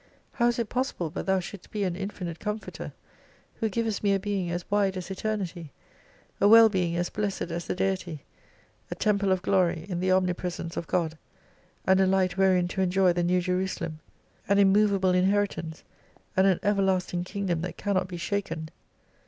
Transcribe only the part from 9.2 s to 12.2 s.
of glory in the omnipresence of God, and a